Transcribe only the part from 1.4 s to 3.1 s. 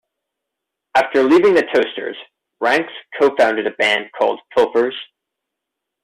the Toasters, Ranx